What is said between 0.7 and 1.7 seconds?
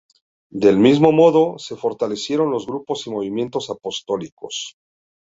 mismo modo,